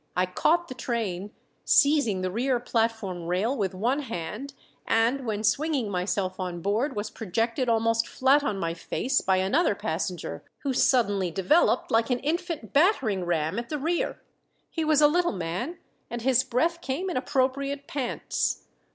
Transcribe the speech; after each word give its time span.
I 0.15 0.25
caught 0.25 0.67
the 0.67 0.73
train, 0.73 1.29
seizing 1.63 2.21
the 2.21 2.31
rear 2.31 2.59
platform 2.59 3.27
rail 3.27 3.55
with 3.55 3.75
one 3.75 3.99
hand, 3.99 4.55
and 4.87 5.27
when 5.27 5.43
swinging 5.43 5.91
myself 5.91 6.39
on 6.39 6.59
board 6.59 6.95
was 6.95 7.11
projected 7.11 7.69
almost 7.69 8.07
flat 8.07 8.43
on 8.43 8.57
my 8.57 8.73
face 8.73 9.21
by 9.21 9.37
another 9.37 9.75
passenger 9.75 10.43
who 10.63 10.73
suddenly 10.73 11.29
developed 11.29 11.91
like 11.91 12.09
an 12.09 12.17
infant 12.17 12.73
battering 12.73 13.25
ram 13.25 13.59
at 13.59 13.69
the 13.69 13.77
rear. 13.77 14.19
He 14.71 14.83
was 14.83 15.01
a 15.01 15.07
little 15.07 15.33
man, 15.33 15.77
and 16.09 16.23
his 16.23 16.43
breath 16.43 16.81
came 16.81 17.07
in 17.07 17.15
appropriate 17.15 17.85
pants. 17.85 18.63